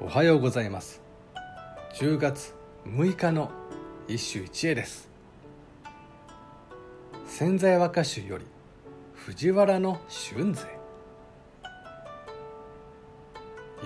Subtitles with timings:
[0.00, 1.02] おはようございます。
[1.94, 2.54] 10月
[2.86, 3.50] 6日の
[4.06, 5.10] 一首一会です。
[7.26, 8.44] 千載和歌集より
[9.12, 10.68] 藤原の春勢。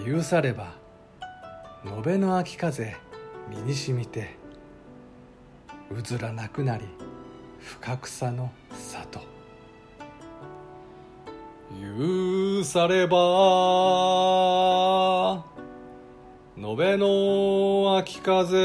[0.04, 0.74] 許されば
[1.86, 2.94] 延べの秋風
[3.48, 4.36] 身にしみて
[5.90, 6.84] うずらなくなり
[7.58, 9.18] 深草の里。
[11.80, 13.16] 許されば
[16.76, 18.56] べの秋風。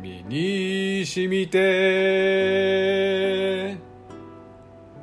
[0.00, 1.58] 身にしみて。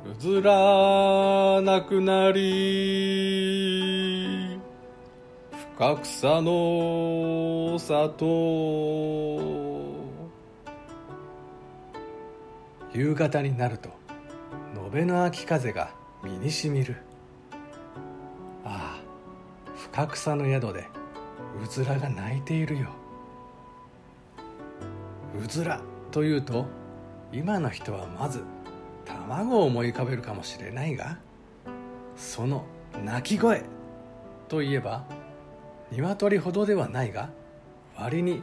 [0.04, 3.56] うずらなくなり。
[5.76, 8.96] 深草の里。
[12.92, 13.90] 夕方になると
[14.74, 15.90] 延べの秋風が
[16.24, 16.96] 身にしみる。
[19.92, 20.88] 深草の宿で
[21.62, 22.88] うずらが鳴いているよ。
[25.42, 26.66] うずらというと
[27.32, 28.42] 今の人はまず
[29.04, 31.18] 卵を思い浮かべるかもしれないが
[32.16, 32.64] その
[33.04, 33.64] 鳴き声
[34.48, 35.04] といえば
[35.90, 37.30] 鶏ほどではないが
[37.96, 38.42] 割に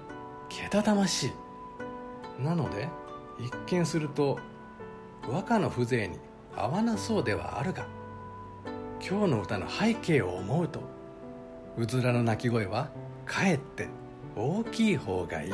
[0.50, 1.28] けたたまし
[2.40, 2.44] い。
[2.44, 2.90] なので
[3.40, 4.40] 一見すると
[5.28, 6.20] 和歌の風情に
[6.56, 7.86] 合わなそうではあるが
[9.02, 10.93] 今日の歌の背景を思うと
[11.76, 12.90] うずらの鳴き声は
[13.26, 13.88] かえって
[14.36, 15.54] 大きい方がいい。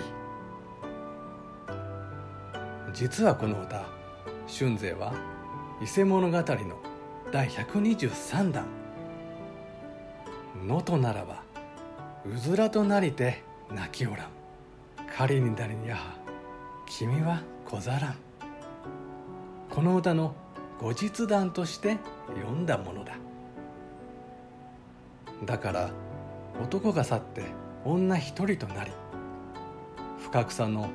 [2.94, 3.86] 実はこの歌
[4.48, 5.14] 「春勢」は
[5.82, 6.44] 伊勢物語の
[7.32, 8.66] 第123弾
[10.66, 11.44] 「能とならば
[12.26, 14.28] うずらとなりて泣きおらん。
[15.16, 16.16] 仮に誰にやは
[16.86, 18.16] 君は小ざらん」
[19.70, 20.34] この歌の
[20.80, 21.98] 後日談として
[22.36, 23.14] 読んだものだ。
[25.46, 25.90] だから
[26.60, 27.44] 男が去って
[27.86, 28.92] 女一人となり
[30.20, 30.90] 深草の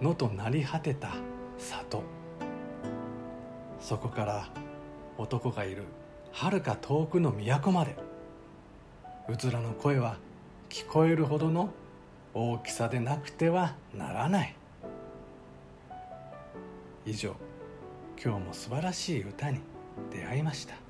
[0.00, 1.14] 野となり果てた
[1.58, 2.02] 里。
[3.80, 4.48] そこから
[5.16, 5.84] 男がいる
[6.32, 7.96] はるか遠くの都まで
[9.28, 10.18] うずらの声は
[10.68, 11.70] 聞こえるほどの
[12.34, 14.54] 大きさでなくてはならない。
[17.06, 17.34] 以上
[18.22, 19.60] 今日も素晴らしい歌に
[20.10, 20.85] 出会いました。